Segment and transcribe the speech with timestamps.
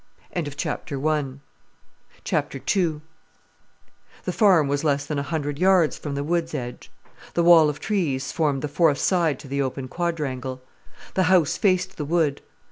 [0.35, 1.31] II The
[4.33, 6.89] farm was less than a hundred yards from the wood's edge.
[7.35, 10.63] The wall of trees formed the fourth side to the open quadrangle.
[11.13, 12.41] The house faced the wood.